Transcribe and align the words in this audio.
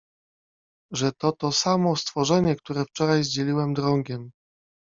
-Że 0.91 1.11
to 1.11 1.31
to 1.31 1.51
samo 1.51 1.95
stworzenie, 1.95 2.55
które 2.55 2.85
wczoraj 2.85 3.23
zdzieliłem 3.23 3.73
drągiem. 3.73 4.31